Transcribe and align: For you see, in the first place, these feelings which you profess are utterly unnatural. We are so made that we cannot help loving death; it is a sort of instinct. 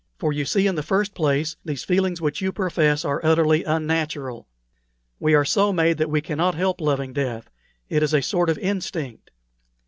For 0.17 0.33
you 0.33 0.45
see, 0.45 0.65
in 0.65 0.73
the 0.73 0.81
first 0.81 1.13
place, 1.13 1.57
these 1.63 1.83
feelings 1.83 2.19
which 2.19 2.41
you 2.41 2.51
profess 2.51 3.05
are 3.05 3.21
utterly 3.23 3.63
unnatural. 3.63 4.47
We 5.19 5.35
are 5.35 5.45
so 5.45 5.71
made 5.71 5.99
that 5.99 6.09
we 6.09 6.21
cannot 6.21 6.55
help 6.55 6.81
loving 6.81 7.13
death; 7.13 7.51
it 7.87 8.01
is 8.01 8.15
a 8.15 8.23
sort 8.23 8.49
of 8.49 8.57
instinct. 8.57 9.29